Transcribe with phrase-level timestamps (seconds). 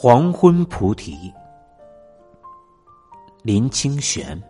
[0.00, 1.34] 黄昏菩提，
[3.42, 4.40] 林清玄。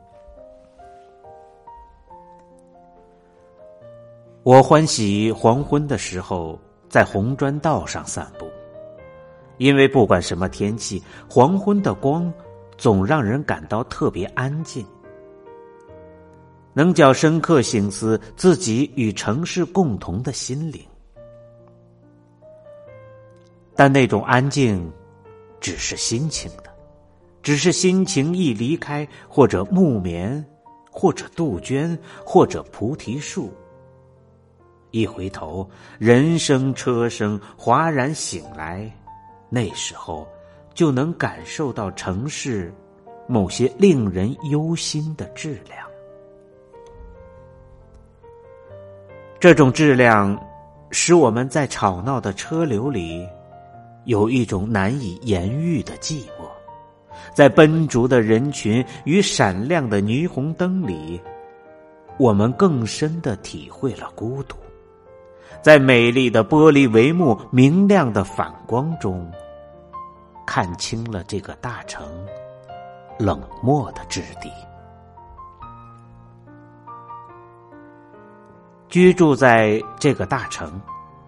[4.42, 6.58] 我欢喜黄昏的时候
[6.90, 8.44] 在红砖道上散步，
[9.56, 12.30] 因为不管什么天气，黄昏的光
[12.76, 14.86] 总让人感到特别安静，
[16.74, 20.84] 能较深刻醒思自己与城市共同的心灵。
[23.74, 24.92] 但那种安静。
[25.60, 26.64] 只是心情的，
[27.42, 30.44] 只是心情一离开，或者木棉，
[30.90, 33.52] 或者杜鹃，或者菩提树。
[34.90, 35.68] 一回头，
[35.98, 38.90] 人声车声哗然醒来，
[39.50, 40.26] 那时候
[40.72, 42.72] 就能感受到城市
[43.26, 45.86] 某些令人忧心的质量。
[49.38, 50.36] 这种质量，
[50.90, 53.28] 使我们在吵闹的车流里。
[54.08, 56.48] 有一种难以言喻的寂寞，
[57.34, 61.20] 在奔逐的人群与闪亮的霓虹灯里，
[62.16, 64.56] 我们更深的体会了孤独。
[65.60, 69.30] 在美丽的玻璃帷幕明亮的反光中，
[70.46, 72.08] 看清了这个大城
[73.18, 74.50] 冷漠的质地。
[78.88, 80.80] 居住在这个大城，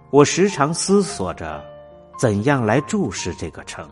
[0.08, 1.62] 我时常思索着。
[2.20, 3.88] 怎样来注视这个城？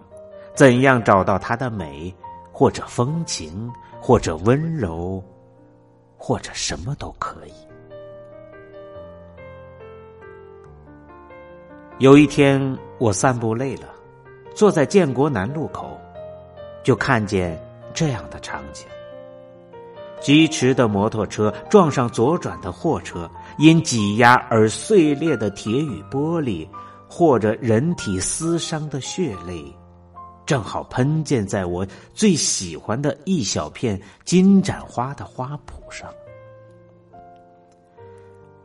[0.54, 2.14] 怎样找到它的美，
[2.52, 5.24] 或者风情，或者温柔，
[6.18, 7.52] 或者什么都可以。
[12.00, 12.60] 有一天，
[12.98, 13.88] 我散步累了，
[14.54, 15.98] 坐在建国南路口，
[16.82, 17.58] 就看见
[17.94, 18.86] 这样的场景：
[20.20, 23.26] 疾驰的摩托车撞上左转的货车，
[23.56, 26.68] 因挤压而碎裂的铁与玻璃。
[27.08, 29.64] 或者人体撕伤的血泪，
[30.46, 36.08] 正好喷溅在我最喜欢的一小片金盏花的花圃上。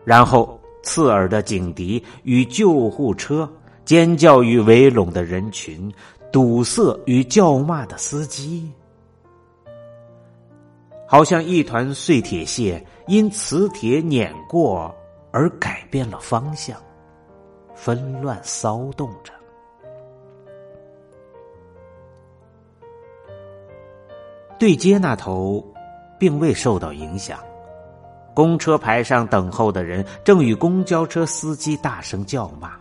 [0.06, 3.50] 然后，刺耳的警笛与救护车，
[3.86, 5.90] 尖叫与围拢的人群，
[6.32, 8.70] 堵塞与叫骂的司机，
[11.08, 14.94] 好像一团碎铁屑因磁铁碾过
[15.32, 16.78] 而改变了方向。
[17.76, 19.34] 纷乱骚动着，
[24.58, 25.66] 对街那头
[26.20, 27.40] 并未受到影响。
[28.34, 32.72] 公车牌上等候的人正与公交车司机大声叫骂。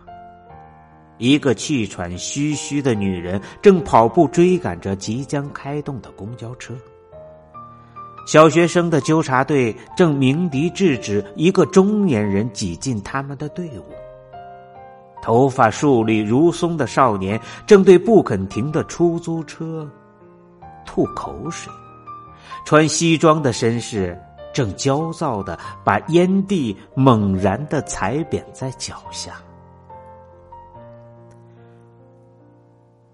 [1.19, 6.75] 一个气喘吁吁的女人正跑步追赶着即将开动的公交车。
[8.27, 13.85] 小学生的纠察队正鸣笛制止一个中年人挤进他们的队伍。
[15.23, 19.89] 头发竖立如松的少年正对不肯停的出租车
[20.85, 21.73] 吐口水，
[22.67, 24.21] 穿西装的绅士
[24.53, 29.41] 正焦躁的把烟蒂猛然的踩扁在脚下。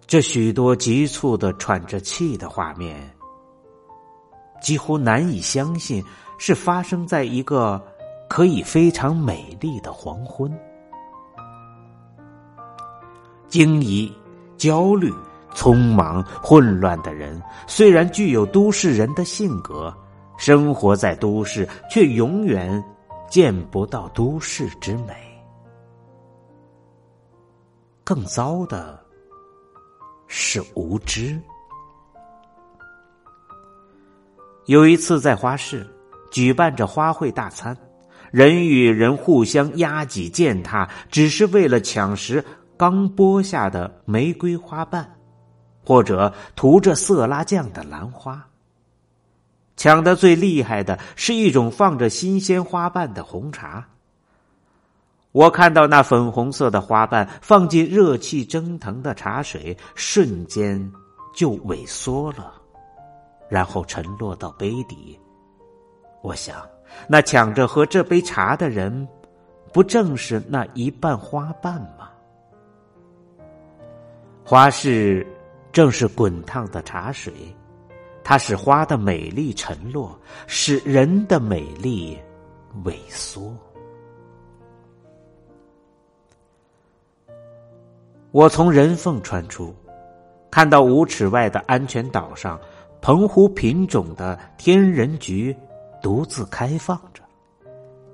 [0.06, 2.98] 这许多急促的喘着气的画面，
[4.62, 6.02] 几乎难以相信
[6.38, 7.80] 是发生在一个
[8.30, 10.50] 可以非常美丽的黄昏。
[13.48, 14.12] 惊疑、
[14.56, 15.12] 焦虑、
[15.54, 19.94] 匆忙、混乱的人，虽然具有都市人的性格，
[20.36, 22.82] 生活在都市，却永远
[23.28, 25.14] 见不到都市之美。
[28.04, 28.98] 更糟的
[30.26, 31.38] 是无知。
[34.66, 35.87] 有一次在花市
[36.31, 37.76] 举办着花卉大餐，
[38.31, 42.44] 人与人互相压挤践踏，只是为了抢食。
[42.78, 45.06] 刚剥下的玫瑰花瓣，
[45.84, 48.43] 或者涂着色拉酱的兰花。
[49.77, 53.84] 抢的最厉害的是一种放着新鲜花瓣的红茶。
[55.33, 60.91] 我看到那粉红色的花瓣放进热气蒸腾的茶水，瞬间
[61.35, 62.55] 就萎缩了，
[63.49, 65.19] 然后沉落到杯底。
[66.23, 66.56] 我想，
[67.08, 69.06] 那抢着喝这杯茶的人，
[69.73, 72.08] 不正是那一半花瓣吗？
[74.50, 75.27] 花市
[75.73, 77.31] 正是滚烫的茶水，
[78.25, 82.17] 它使花的美丽沉落，使人的美丽
[82.83, 83.55] 萎缩。
[88.31, 89.75] 我从人缝穿出，
[90.50, 92.59] 看到五尺外的安全岛上，
[93.03, 95.55] 澎湖品种的天人菊
[96.00, 97.23] 独自开放着，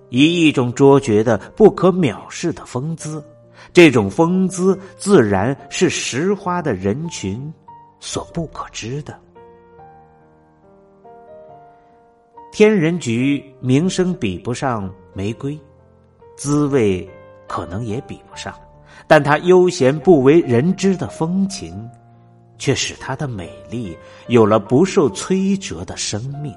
[0.09, 3.23] 以一种卓绝的、不可藐视的风姿。
[3.73, 7.53] 这种风姿自然是拾花的人群
[7.99, 9.19] 所不可知的。
[12.53, 15.59] 天人菊名声比不上玫瑰，
[16.37, 17.09] 滋味
[17.49, 18.55] 可能也比不上，
[19.09, 21.91] 但它悠闲不为人知的风情，
[22.57, 26.55] 却使它的美丽有了不受摧折的生命。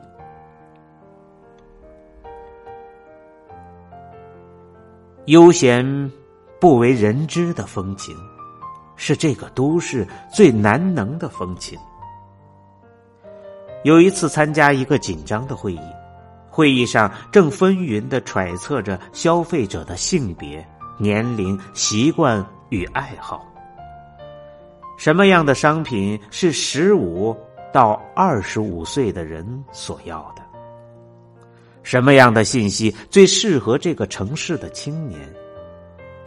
[5.26, 6.12] 悠闲
[6.60, 8.16] 不为人知的风情，
[8.96, 11.78] 是这个都市最难能的风情。
[13.84, 15.80] 有一次参加一个紧张的会议，
[16.50, 20.68] 会议上正纷纭的揣测着消费者的性别、
[20.98, 23.46] 年龄、习惯与爱好。
[24.98, 27.38] 什么样的商品是十五
[27.72, 30.42] 到二十五岁的人所要的？
[31.84, 35.22] 什么样的信息最适合这个城市的青年？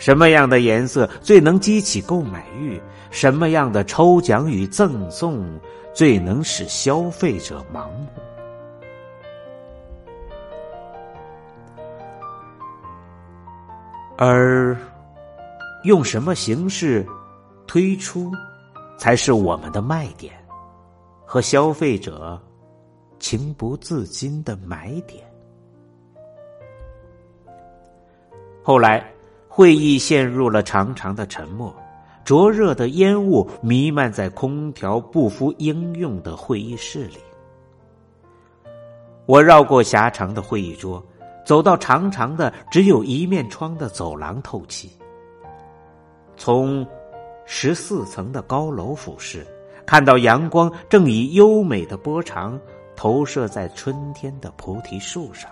[0.00, 2.80] 什么样的颜色最能激起购买欲？
[3.12, 5.46] 什么样的抽奖与赠送？
[5.92, 8.06] 最能使消费者盲目，
[14.16, 14.76] 而
[15.82, 17.04] 用什么形式
[17.66, 18.30] 推出，
[18.96, 20.32] 才是我们的卖点
[21.26, 22.40] 和消费者
[23.18, 25.26] 情不自禁的买点。
[28.62, 29.12] 后来，
[29.60, 31.70] 会议陷入了长长的沉默。
[32.24, 37.18] 灼热的烟雾弥漫在空调不敷应用的会议室里。
[39.26, 41.04] 我绕过狭长的会议桌，
[41.44, 44.90] 走到长长的只有一面窗的走廊透气。
[46.38, 46.86] 从
[47.44, 49.46] 十四层的高楼俯视，
[49.84, 52.58] 看到阳光正以优美的波长
[52.96, 55.50] 投射在春天的菩提树上，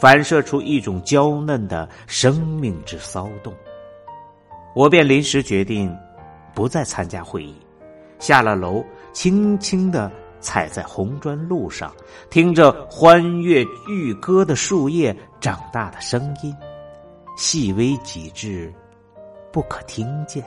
[0.00, 3.52] 反射出一种娇嫩的生命之骚动。
[4.74, 5.96] 我便临时决定。
[6.54, 7.54] 不再参加会议，
[8.18, 10.10] 下了楼，轻轻的
[10.40, 11.92] 踩在红砖路上，
[12.30, 16.52] 听着欢悦欲歌的树叶长大的声音，
[17.36, 18.74] 细微几至
[19.52, 20.42] 不可听见。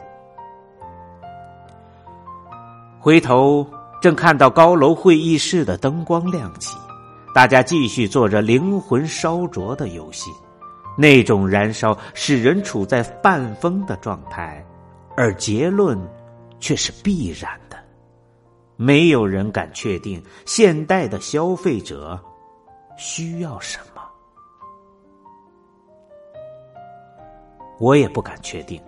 [3.00, 3.65] 回头
[4.01, 6.77] 正看到高楼会议室的灯光亮起，
[7.33, 10.30] 大家继续做着灵魂烧灼的游戏，
[10.98, 14.66] 那种燃烧使人处在半疯的状态。
[15.18, 16.00] 而结论
[16.60, 17.78] 却是必然的，
[18.78, 22.18] 没有人敢确定现代的消费者
[22.98, 24.01] 需要什么，
[27.78, 28.81] 我也不敢确定，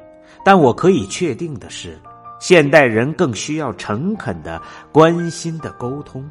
[0.45, 1.99] 但我可以确定的是，
[2.39, 4.61] 现代人更需要诚恳的、
[4.91, 6.27] 关心的沟通，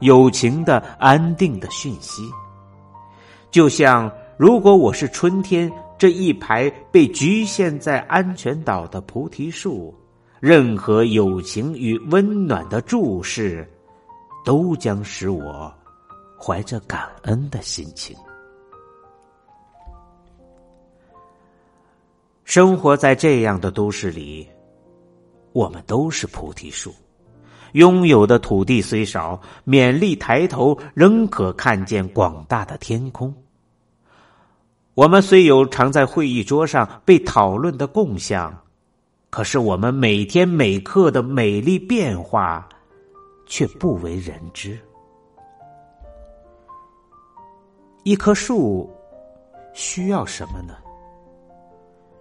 [0.00, 2.22] 友情的、安定的讯息，
[3.50, 5.72] 就像如果我是春天。
[5.98, 9.94] 这一排被局限在安全岛的菩提树，
[10.40, 13.66] 任何友情与温暖的注视，
[14.44, 15.72] 都将使我
[16.38, 18.14] 怀着感恩的心情。
[22.44, 24.46] 生活在这样的都市里，
[25.54, 26.94] 我们都是菩提树，
[27.76, 33.32] 拥有的土地虽少，勉力抬头，仍可看见广大的天空。
[34.94, 38.58] 我们虽有常在会议桌上被讨论的共享，
[39.28, 42.66] 可是我们每天每刻的美丽变化，
[43.44, 44.78] 却不为人知。
[48.04, 48.90] 一棵树
[49.74, 50.76] 需要什么呢？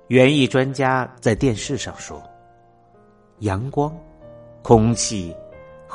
[0.08, 2.22] 园艺专家在电视上说
[3.40, 3.90] ：“阳光、
[4.62, 5.34] 空气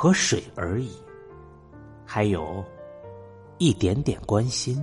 [0.01, 0.89] 和水而已，
[2.07, 2.65] 还有
[3.59, 4.83] 一点点关心。”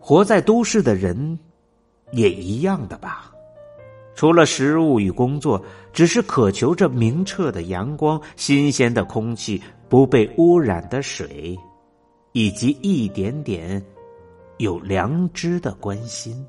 [0.00, 1.38] 活在都市的人，
[2.12, 3.30] 也一样的吧。
[4.14, 5.62] 除了食物与工作，
[5.92, 11.54] 只是渴求着明澈的阳光、新鲜的空气、不被污染的水，
[12.32, 13.84] 以及一点点
[14.56, 16.42] 有良知的关心。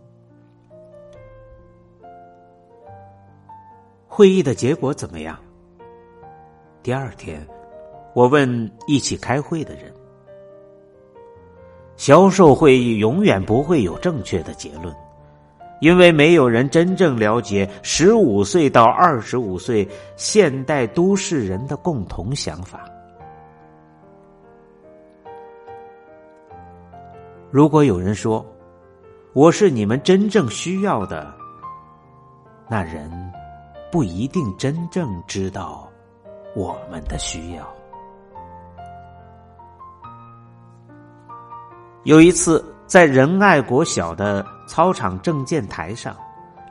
[4.16, 5.36] 会议的结果怎么样？
[6.84, 7.44] 第二天，
[8.14, 9.92] 我问一起开会的人。
[11.96, 14.96] 销售会议永远不会有正确的结论，
[15.82, 22.86] 因为没有人真正了解十五岁到二十五岁现代都市人的共同想法。
[27.50, 28.46] 如果有人说
[29.34, 31.34] 我是你们真正需要的，
[32.70, 33.10] 那人
[33.94, 35.88] 不一定真正知道
[36.56, 37.64] 我们的需要。
[42.04, 46.18] 有一次，在仁爱国小的操场证件台上，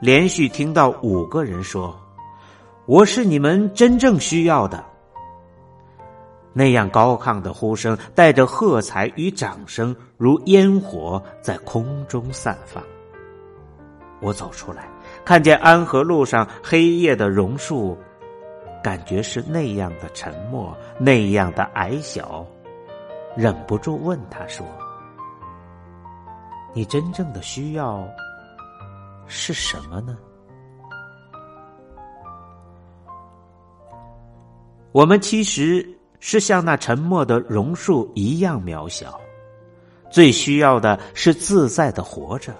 [0.01, 1.97] 连续听到五个人说
[2.87, 4.83] ：“我是你们真正需要的。”
[6.51, 12.83] 那样高亢的呼声，带着喝彩与掌声，如烟火在空中散放。
[14.23, 14.87] 我走出来，
[15.25, 17.97] 看见安和路上黑夜的榕树，
[18.81, 22.45] 感觉是那样的沉默，那样的矮小，
[23.35, 24.65] 忍不住问他说
[26.73, 28.07] ：“你真正的需要
[29.27, 30.17] 是什么呢？”
[34.93, 35.85] 我们其实。
[36.25, 39.19] 是像那沉默的榕树一样渺小，
[40.09, 42.55] 最需要的是自在的活着，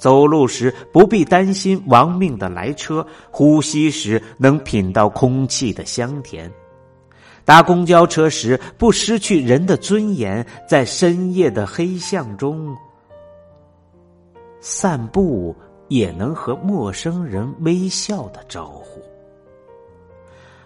[0.00, 6.50] 走路时不必担心亡命的来车，呼吸时能品到空气的香甜，
[7.44, 12.74] 搭公交车时不失去人的尊严，在深夜的黑巷中
[14.58, 15.54] 散步
[15.88, 19.02] 也能和陌生人微笑的招呼。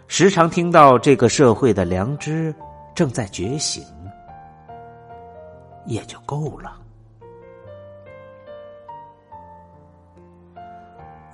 [0.06, 2.54] 时常听到这个社会的良知
[2.94, 3.82] 正在觉醒，
[5.86, 6.83] 也就够了。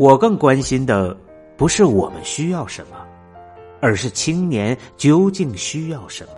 [0.00, 1.14] 我更关心的
[1.58, 2.96] 不是我们需要什么，
[3.82, 6.32] 而是青年究竟需要什么。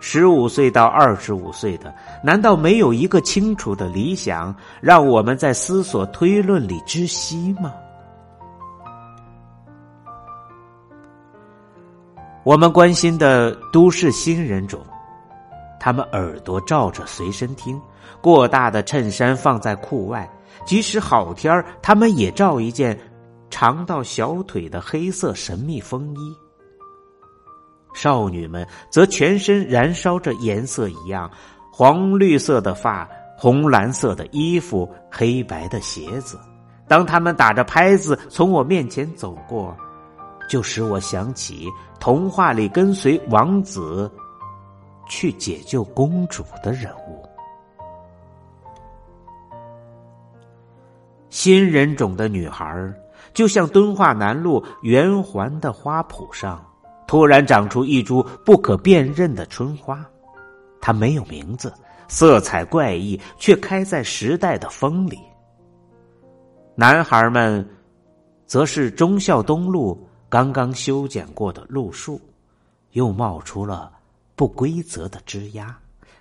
[0.00, 1.94] 十五岁到二十五岁的，
[2.24, 7.74] 难道没有一个清楚的理想，让我们在思索推论里窒息吗？
[12.42, 14.80] 我们关心的都市新人种，
[15.78, 17.78] 他们耳朵罩着随身听，
[18.22, 20.26] 过大的衬衫放在裤外，
[20.64, 22.98] 即使好天儿，他们也罩一件
[23.48, 26.36] 长到小腿的黑色神秘风衣。
[27.94, 31.30] 少女们则全身燃烧着颜色一样，
[31.72, 36.38] 黄绿色的发，红蓝色的衣服，黑白的鞋子。
[36.86, 39.76] 当他们打着拍子从我面前走过。
[40.48, 41.68] 就使我想起
[42.00, 44.10] 童话里跟随王子
[45.08, 47.19] 去解救公主的人物。
[51.30, 52.92] 新人种的女孩
[53.32, 56.64] 就像敦化南路圆环的花圃上，
[57.06, 60.04] 突然长出一株不可辨认的春花。
[60.80, 61.72] 它没有名字，
[62.08, 65.18] 色彩怪异，却开在时代的风里。
[66.74, 67.68] 男孩们，
[68.46, 70.06] 则是忠孝东路。
[70.28, 72.20] 刚刚修剪过的路树，
[72.92, 73.92] 又冒出了
[74.36, 75.76] 不规则的枝丫，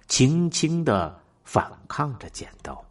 [0.08, 2.84] 轻轻的反抗着剪刀。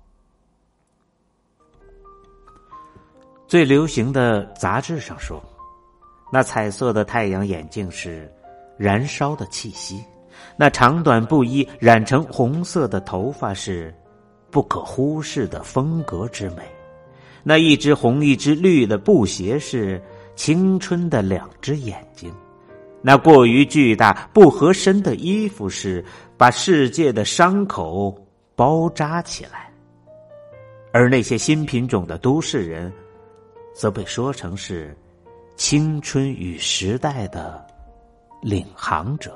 [3.48, 5.42] 最流行的杂志上说，
[6.30, 8.30] 那彩色的太阳眼镜是
[8.76, 10.04] 燃烧的气息，
[10.56, 13.92] 那长短不一染成红色的头发是
[14.50, 16.62] 不可忽视的风格之美，
[17.42, 20.00] 那一只红一只绿的布鞋是。
[20.38, 22.32] 青春的两只眼睛，
[23.02, 26.04] 那过于巨大不合身的衣服是
[26.36, 28.16] 把世界的伤口
[28.54, 29.68] 包扎起来，
[30.92, 32.92] 而那些新品种的都市人，
[33.78, 34.92] 则被说成是
[35.54, 37.64] 青春与时代的
[38.42, 39.32] 领航者。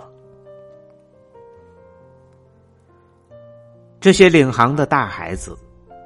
[4.00, 5.56] 这些领航的大孩子，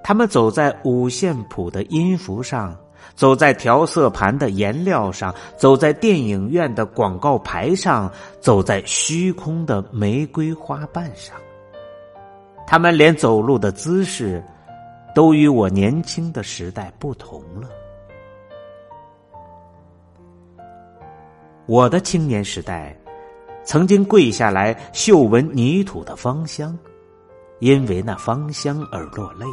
[0.05, 2.77] 他们走在五线谱的音符上。
[3.15, 11.37] 走在调色盘的颜料上，走在电影院的广告牌上，走在虚空的玫瑰花瓣上。
[12.67, 14.45] 他们连走路的姿势，
[15.15, 17.71] 都与我年轻的时代不同了。
[21.67, 22.97] 我的青年时代，
[23.65, 26.79] 曾经跪下来嗅闻泥土的芳香，
[27.59, 29.45] 因为那芳香而落泪。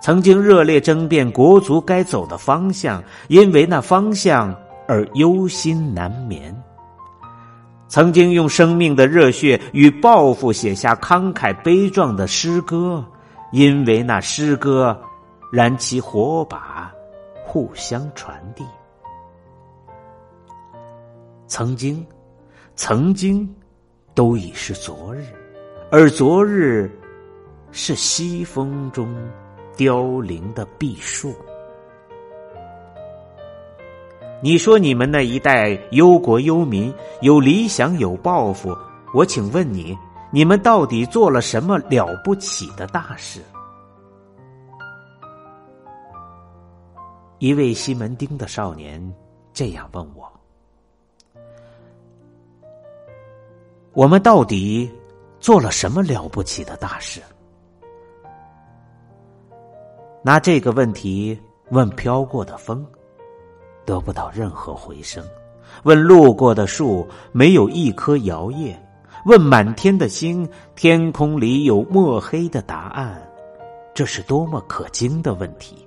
[0.00, 4.54] 曾经热烈争辩国足该走的方向，因为那方向
[4.88, 6.54] 而忧心难眠。
[7.86, 13.04] 曾经用生命的热血与抱负写下慷慨悲壮的诗歌，
[13.52, 14.98] 因为那诗歌
[15.52, 16.90] 燃起火把，
[17.44, 18.64] 互相传递。
[21.46, 22.06] 曾经，
[22.76, 23.48] 曾经，
[24.14, 25.24] 都已是昨日，
[25.90, 26.90] 而昨日，
[27.72, 29.14] 是西风中。
[29.76, 31.34] 凋零的碧树。
[34.40, 38.72] 你说你们那一代忧国忧民，有理想有抱负，
[39.12, 39.98] 我请问你，
[40.30, 43.42] 你们到底做了什么了不起的大事？
[47.40, 49.02] 一位西门町的少年
[49.52, 50.32] 这样问我
[53.94, 54.90] ：“我们到底
[55.38, 57.20] 做了什么了不起的大事？”
[60.22, 61.38] 拿这个问题
[61.70, 62.84] 问飘过的风，
[63.84, 65.22] 得不到任何回声；
[65.82, 68.74] 问路过的树，没有一棵摇曳；
[69.26, 73.22] 问满天的星，天空里有墨黑的答案。
[73.94, 75.83] 这是多么可惊的问题！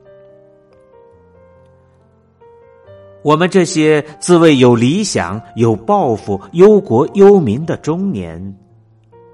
[3.27, 8.41] 我们这些自谓有理想、有抱负、忧国忧民的中年，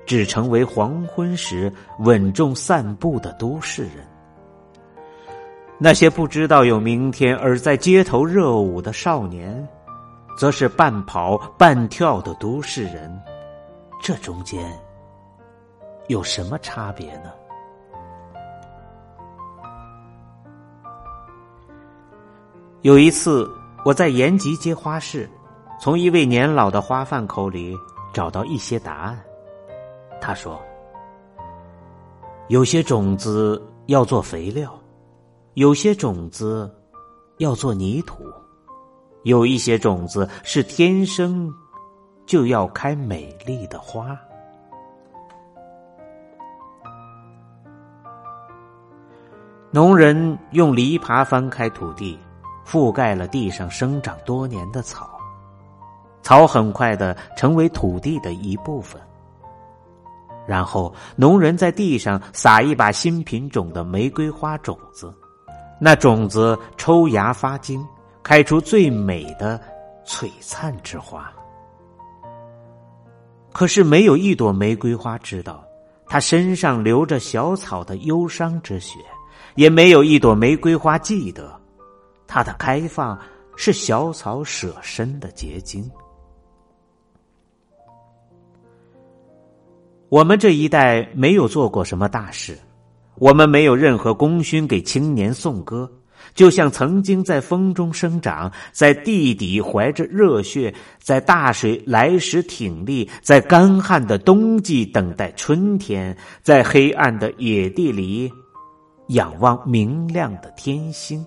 [0.04, 4.04] 只成为黄昏时稳重散步的都市人。
[5.78, 9.64] 那些不知道有明天而在街头热舞的少年，
[10.36, 13.16] 则是半跑半跳的都市人。
[14.02, 14.60] 这中间
[16.08, 17.30] 有什么差别呢？
[22.82, 23.48] 有一次，
[23.86, 25.30] 我在延吉街花市，
[25.78, 27.78] 从一位年老的花贩口里
[28.14, 29.22] 找到一些答案。
[30.22, 30.58] 他说
[32.48, 34.74] ：“有些种子要做肥料，
[35.56, 36.74] 有些种子
[37.40, 38.24] 要做泥土，
[39.24, 41.54] 有一些种子是天生
[42.26, 44.18] 就要开美丽的花。”
[49.72, 52.18] 农人用犁耙翻开土地。
[52.66, 55.10] 覆盖了地上生长多年的草，
[56.22, 59.02] 草很快的成为土地的一部分。
[60.46, 65.14] 然后，农人在地上撒一把新品种的玫瑰花种子，
[65.80, 67.82] 那种子抽芽发茎，
[68.22, 69.58] 开出最美的
[70.06, 71.32] 璀璨之花。
[73.54, 75.64] 可是，没有一朵玫瑰花知道，
[76.08, 78.98] 它身上流着小草的忧伤之血；
[79.56, 81.58] 也没有一朵玫瑰花记得。
[82.34, 83.16] 它的开放
[83.56, 85.88] 是小草舍身的结晶。
[90.10, 92.58] 我们这一代没有做过什么大事，
[93.18, 95.88] 我们没有任何功勋给青年颂歌，
[96.34, 108.34] 就像曾经在风中生长，在地底怀着热血，在大水来时挺立，在干旱的冬季等待春天，在黑暗的野地里
[109.10, 111.24] 仰望明亮的天星。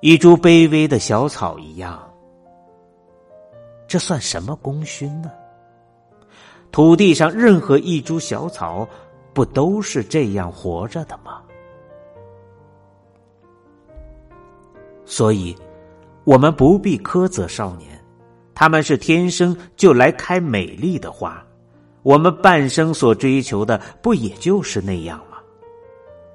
[0.00, 1.98] 一株卑微的小草一样，
[3.88, 5.30] 这算什么功勋呢？
[6.70, 8.86] 土地上任何一株小草，
[9.32, 11.40] 不都是这样活着的吗？
[15.06, 15.56] 所以，
[16.24, 17.98] 我们不必苛责少年，
[18.54, 21.42] 他们是天生就来开美丽的花。
[22.02, 25.38] 我们半生所追求的，不也就是那样吗？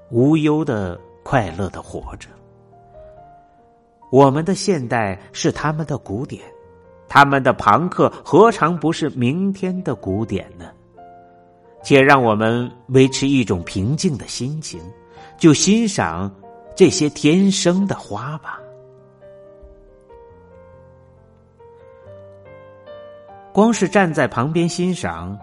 [0.10, 2.28] 无忧的、快乐的活着。
[4.12, 6.43] 我们的现代是他们的古典，
[7.08, 10.69] 他们的朋克何尝不是明天的古典呢？
[11.82, 14.82] 且让我们维持一种平静的心情，
[15.38, 16.30] 就欣赏
[16.76, 18.60] 这些天生的花吧。
[23.54, 25.39] 光是站在旁边欣赏，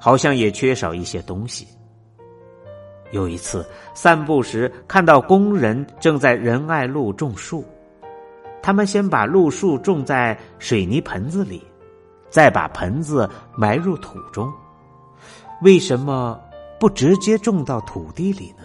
[0.00, 1.68] 好像也缺少一些东西。
[3.12, 7.64] 有一次散步时，看到工人正在仁爱路种树。
[8.64, 11.62] 他们先把露树种在水泥盆子里，
[12.30, 14.50] 再把盆子埋入土中。
[15.60, 16.40] 为什么
[16.80, 18.64] 不直接种到土地里呢？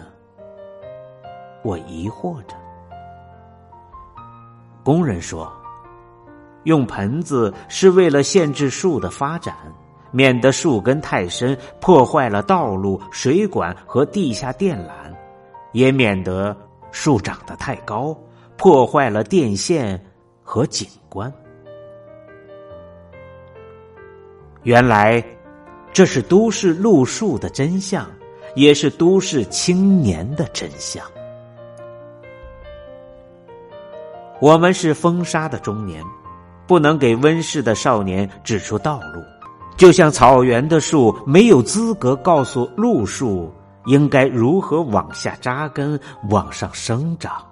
[1.62, 2.56] 我疑惑着。
[4.82, 5.52] 工人说
[6.64, 9.54] ：“用盆子是为了限制树的发展，
[10.10, 15.14] 免得树根太深破坏了道路、水管和地下电缆，
[15.72, 16.56] 也免得
[16.90, 18.18] 树长得太高。”
[18.60, 19.98] 破坏了电线
[20.42, 21.32] 和景观。
[24.64, 25.24] 原来，
[25.94, 28.06] 这是都市路树的真相，
[28.54, 31.02] 也是都市青年的真相。
[34.42, 36.04] 我们是风沙的中年，
[36.66, 39.22] 不能给温室的少年指出道路，
[39.78, 43.50] 就像草原的树没有资格告诉路树
[43.86, 47.42] 应该如何往下扎根、往上生长。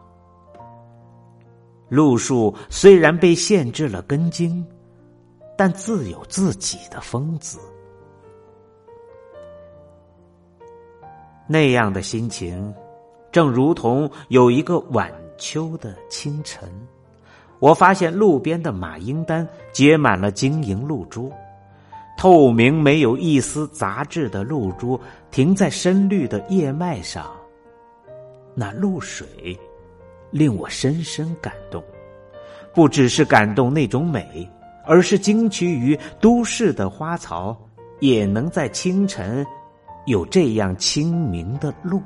[1.88, 4.64] 路树虽然被限制了根茎，
[5.56, 7.58] 但自有自己的风姿。
[11.46, 12.74] 那样的心情，
[13.32, 16.70] 正如同有一个晚秋的清晨，
[17.58, 21.32] 我发现路边的马缨丹结满了晶莹露珠，
[22.18, 27.34] 透明没有一丝杂质的露珠停在深绿的叶脉上，
[28.54, 29.58] 那露水。
[30.30, 31.82] 令我深深感动。
[32.74, 34.48] 不只是感动那种美
[34.86, 37.56] 而是惊奇于都市的花草
[38.00, 39.44] 也能在清晨
[40.06, 42.00] 有这样清明的路。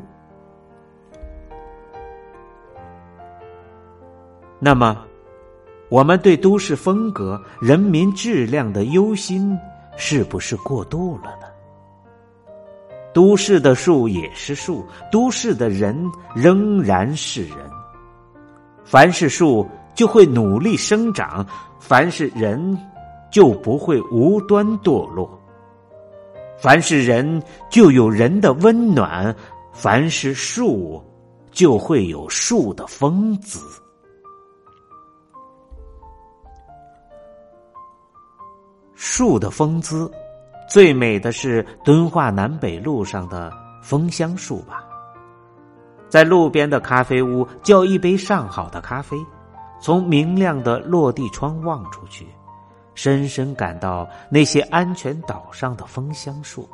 [4.59, 5.05] 那么
[5.91, 9.59] 我们对都市风格人民质量的忧心
[9.97, 11.47] 是不是过度了呢？
[13.13, 15.95] 都市的树也是树都市的人
[16.35, 17.59] 仍然是人
[18.93, 21.43] 凡是树，就会努力生长；
[21.81, 22.79] 凡是人，
[23.31, 25.27] 就不会无端堕落；
[26.59, 29.35] 凡是人，就有人的温暖；
[29.73, 31.03] 凡是树，
[31.53, 33.59] 就会有树的风姿。
[38.95, 40.13] 树的风姿，
[40.69, 43.51] 最美的是敦化南北路上的
[43.83, 44.87] 枫香树吧。
[46.13, 49.17] 在路边的咖啡屋叫一杯上好的咖啡，
[49.81, 52.27] 从明亮的落地窗望出去，
[52.95, 56.69] 深深感到那些安全岛上的枫香树，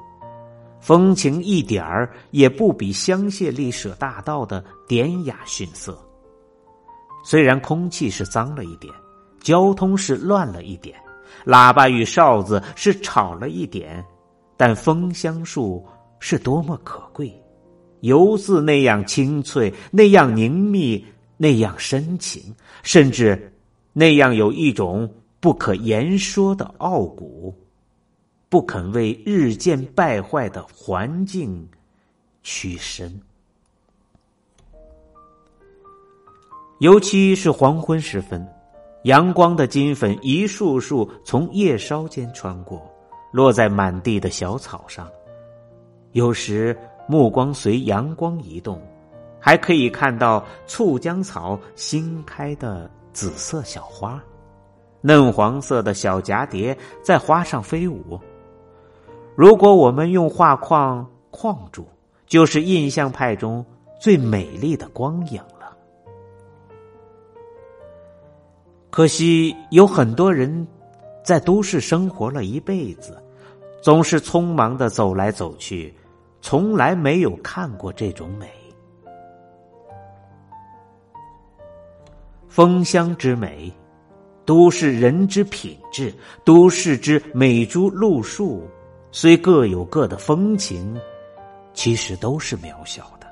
[0.81, 5.97] 风情一点儿也不比香榭丽舍大道的典雅逊色。
[7.23, 8.93] 虽然空气是脏了一点，
[9.41, 10.99] 交通是乱了一点。
[11.47, 14.05] 喇叭与哨子是吵了一点，
[14.57, 15.87] 但枫香树
[16.19, 17.38] 是多么可贵，
[18.01, 21.05] 犹自那样清脆，那样凝密，
[21.37, 23.53] 那样深情，甚至
[23.93, 27.55] 那样有一种不可言说的傲骨，
[28.49, 31.69] 不肯为日渐败坏的环境
[32.43, 33.21] 屈身。
[36.81, 38.47] 尤其是黄昏时分。
[39.05, 42.83] 阳光的金粉一束束从叶梢间穿过，
[43.33, 45.09] 落在满地的小草上。
[46.13, 46.77] 有时
[47.09, 48.81] 目光随阳光移动，
[49.41, 54.23] 还可以看到醋浆草新开的紫色小花，
[55.01, 58.21] 嫩黄色的小蛱蝶在花上飞舞。
[59.35, 61.87] 如果我们用画框框住，
[62.27, 63.65] 就是印象派中
[63.99, 65.75] 最美丽的光影了。
[68.91, 70.67] 可惜有很多人，
[71.25, 73.17] 在都市生活了一辈子，
[73.81, 75.95] 总是匆忙的走来走去，
[76.41, 78.49] 从来没有看过这种美。
[82.49, 83.73] 风香之美，
[84.45, 86.13] 都市人之品质，
[86.45, 88.67] 都市之美珠露树，
[89.13, 90.99] 虽各有各的风情，
[91.73, 93.29] 其实都是渺小的。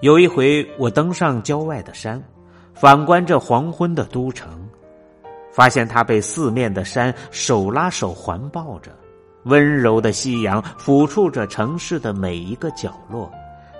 [0.00, 2.20] 有一回，我登上郊外的山，
[2.74, 4.68] 反观这黄昏的都城，
[5.52, 8.90] 发现它被四面的山手拉手环抱着，
[9.44, 13.30] 温柔的夕阳抚触着城市的每一个角落，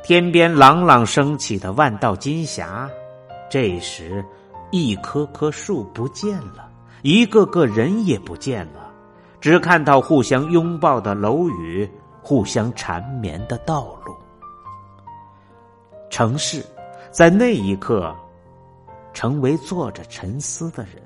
[0.03, 2.89] 天边朗朗升起的万道金霞。
[3.51, 4.25] 这时，
[4.71, 6.69] 一棵棵树不见了，
[7.03, 8.91] 一个个人也不见了，
[9.41, 11.89] 只看到互相拥抱的楼宇，
[12.23, 14.15] 互相缠绵的道路。
[16.11, 16.65] 城市，
[17.11, 18.15] 在那一刻，
[19.13, 21.03] 成为坐着沉思的人。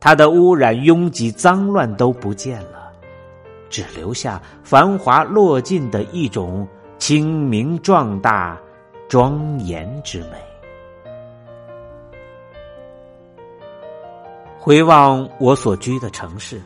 [0.00, 2.77] 它的污染、拥挤、脏乱都不见了，
[3.70, 6.66] 只留下繁华落尽的一种
[6.98, 8.58] 清明、壮大、
[9.08, 10.36] 庄严之美。
[14.58, 16.60] 回望我所居的城市，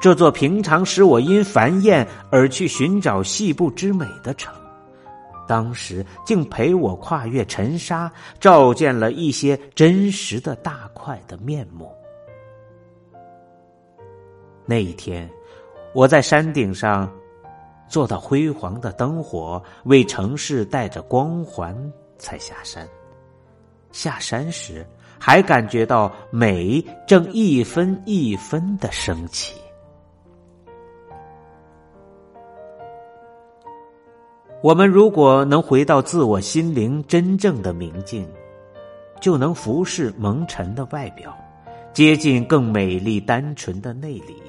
[0.00, 4.54] 这座平常使我因繁艳而去寻找细部之美的城。
[5.46, 11.92] 当时竟陪我跨越尘沙，照见了一些真实的大块的面目。
[14.64, 15.28] 那一天，
[15.94, 17.08] 我在山顶上，
[17.86, 21.74] 做到辉煌的灯火为城市带着光环，
[22.18, 22.86] 才下山。
[23.92, 24.84] 下山时，
[25.20, 29.54] 还感觉到美正一分一分的升起。
[34.60, 38.28] 我们如果能回到自我心灵真正的明镜，
[39.20, 41.32] 就能服侍蒙尘的外表，
[41.92, 44.42] 接近更美丽单纯的内里。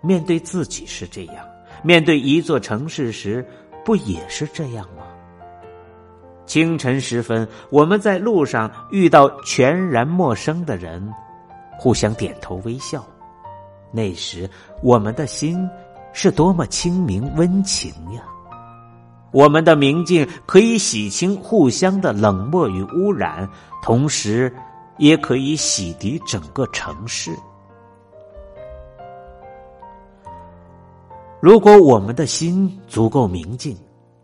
[0.00, 1.44] 面对自己是这样，
[1.82, 3.46] 面对一座城市时，
[3.84, 5.04] 不也是这样吗？
[6.46, 11.12] 清晨时分，我们在路上遇到全然陌生的人，
[11.78, 13.04] 互相点头微笑，
[13.92, 14.48] 那时
[14.82, 15.68] 我们的心。
[16.14, 18.22] 是多么清明温情呀！
[19.30, 23.48] 我们的明镜可以洗清互相的冷漠与污染，
[23.82, 24.52] 同时
[24.96, 27.30] 也可以洗涤整个城市。
[31.40, 33.76] 如果我们的心足够明净，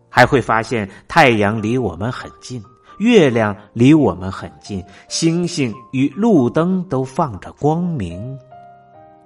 [0.09, 2.61] 还会发现太阳离我们很近，
[2.99, 8.37] 月亮离我们很近，星星与路灯都放着光明，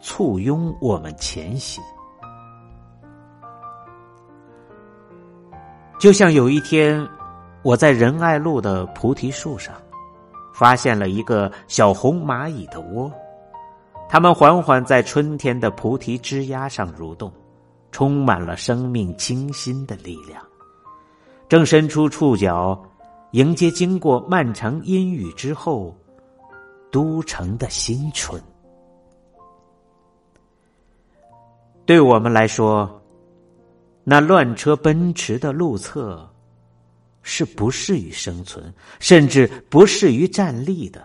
[0.01, 1.83] 簇拥我们前行。
[5.99, 7.09] 就像有一天，
[7.63, 9.75] 我在仁爱路的菩提树上，
[10.53, 13.11] 发现了一个小红蚂蚁的窝，
[14.11, 17.33] 它们缓缓在春天的菩提枝丫上蠕动，
[17.91, 20.43] 充满了生命清新的力量，
[21.49, 22.81] 正伸出触角，
[23.33, 25.97] 迎接经过漫长阴雨之后，
[26.91, 28.41] 都城的新春。
[31.85, 33.01] 对我们来说，
[34.05, 36.29] 那乱车奔驰的路侧。
[37.31, 41.05] 是不适于生存，甚至不适于站立的。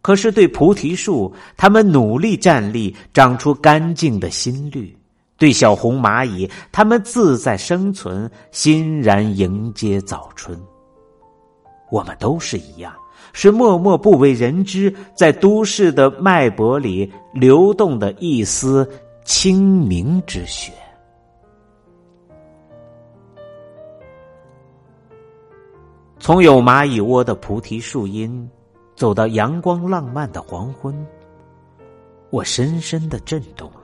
[0.00, 4.96] 可是对菩提树，他们努力站立，长出干净的新绿；
[5.44, 10.58] 对小红蚂蚁，他们自在生存，欣然迎接早春。
[11.90, 12.90] 我们都是一样，
[13.34, 18.90] 是默默不为人知，在都市的脉搏里流动的一丝
[19.22, 20.72] 清明之血。
[26.18, 28.50] 从有蚂蚁窝的菩提树荫，
[28.96, 31.06] 走到阳光浪漫的黄昏，
[32.30, 33.83] 我深深的震动了，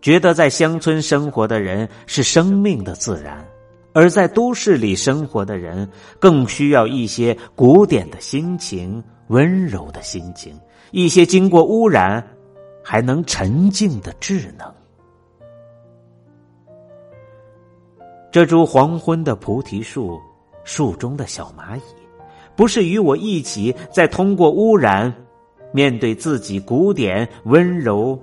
[0.00, 3.44] 觉得在乡村生活的人是生命的自然，
[3.92, 10.58] 而在都市里生活的人更需要一些古典的心情、温柔的心情，
[10.90, 12.26] 一些经过污染
[12.82, 14.74] 还能沉静的智能。
[18.30, 20.20] 这株黄昏的菩提树。
[20.62, 21.80] 树中的小蚂蚁，
[22.54, 25.12] 不是与我一起在通过污染，
[25.72, 28.16] 面对自己古典、温柔、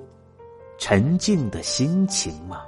[0.77, 2.61] 沉静的心情吗？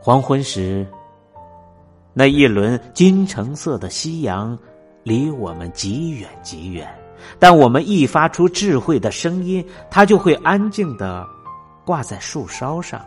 [0.00, 0.86] 黄昏时，
[2.12, 4.56] 那一轮金橙色的夕阳，
[5.02, 6.88] 离我们极远极远，
[7.40, 11.26] 但我们一发出智慧的声音，它就会安静的
[11.84, 13.04] 挂在树梢上。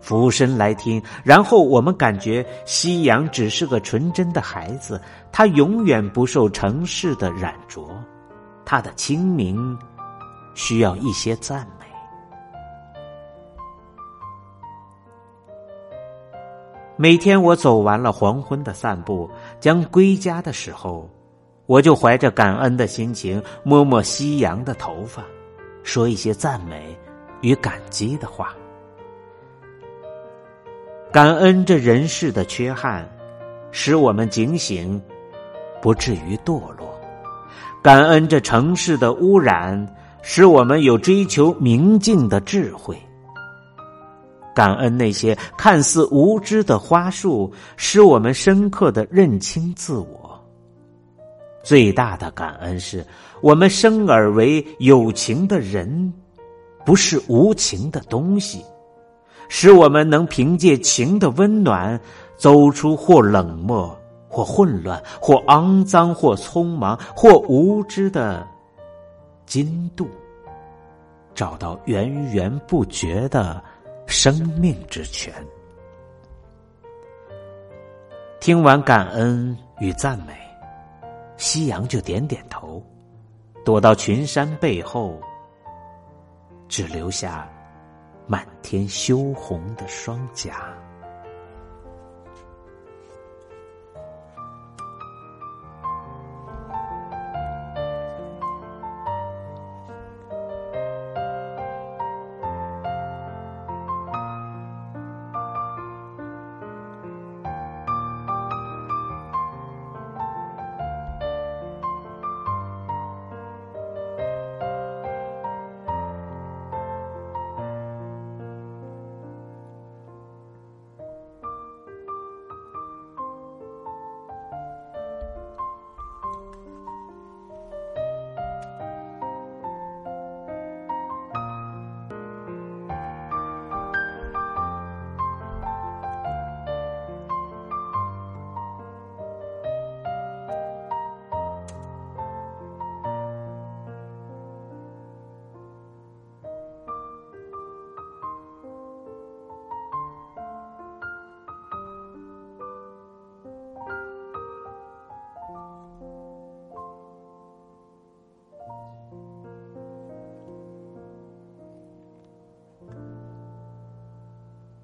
[0.00, 5.00] 俯身来听，然后我们感觉夕阳只是个纯真的孩子，
[5.32, 7.84] 他永远不受城市的染着，
[8.70, 9.78] 他的清明
[10.54, 11.86] 需要一些赞美。
[16.94, 21.08] 每天我走完了黄昏的散步，将归家的时候，
[21.64, 25.24] 我就怀着感恩的心情摸摸夕阳的头发，
[25.82, 26.94] 说一些赞美
[27.40, 28.54] 与感激的话。
[31.10, 33.08] 感恩这人世的缺憾，
[33.70, 35.02] 使我们警醒，
[35.80, 36.77] 不至于堕落；
[37.82, 39.86] 感恩这城市的污染，
[40.20, 42.96] 使我们有追求明净的智慧；
[44.54, 50.44] 感恩那些看似无知的花束，使我们深刻的认清自我。
[51.62, 53.04] 最大的感恩是
[53.40, 56.12] 我们生而为有情的人，
[56.84, 58.64] 不是无情的东西。
[59.48, 61.98] 使我们能凭借情的温暖，
[62.36, 63.97] 走出或冷漠、
[64.38, 68.46] 或混乱、或肮脏、或匆忙、或无知的
[69.46, 70.08] 金度，
[71.34, 73.60] 找到源源不绝的
[74.06, 75.34] 生命之泉。
[78.38, 80.32] 听完感恩与赞美，
[81.36, 82.80] 夕阳就点点头，
[83.64, 85.20] 躲到群山背后，
[86.68, 87.48] 只留下。
[88.30, 90.77] 满天羞红的双颊。